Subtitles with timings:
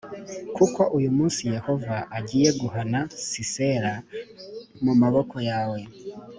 [0.55, 3.91] kuko uyu munsi yehova agiye guhana sisera
[4.83, 5.79] mu maboko yawe